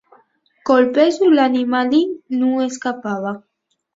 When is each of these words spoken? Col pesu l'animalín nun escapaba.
Col 0.67 0.85
pesu 0.95 1.25
l'animalín 1.35 2.09
nun 2.39 2.55
escapaba. 2.69 3.31